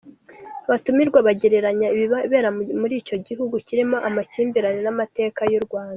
Abatumirwa 0.67 1.19
bagereranya 1.27 1.87
ibibera 1.95 2.49
muri 2.79 2.93
icyo 3.01 3.15
gihugu 3.27 3.55
kirimo 3.67 3.97
amakimbirane 4.07 4.79
n’amateka 4.83 5.41
y’u 5.53 5.63
Rwanda. 5.67 5.89